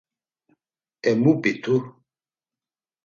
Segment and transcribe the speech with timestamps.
[1.09, 1.75] E mu p̌itu?